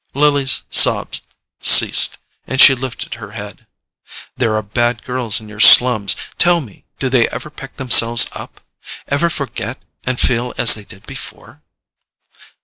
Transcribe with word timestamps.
Lily's 0.15 0.63
sobs 0.71 1.21
ceased, 1.61 2.17
and 2.47 2.59
she 2.59 2.73
lifted 2.73 3.13
her 3.13 3.33
head. 3.33 3.67
"There 4.35 4.55
are 4.55 4.63
bad 4.63 5.03
girls 5.03 5.39
in 5.39 5.47
your 5.47 5.59
slums. 5.59 6.15
Tell 6.39 6.59
me—do 6.59 7.07
they 7.07 7.29
ever 7.29 7.51
pick 7.51 7.75
themselves 7.75 8.25
up? 8.31 8.61
Ever 9.09 9.29
forget, 9.29 9.79
and 10.03 10.19
feel 10.19 10.55
as 10.57 10.73
they 10.73 10.85
did 10.85 11.05
before?" 11.05 11.61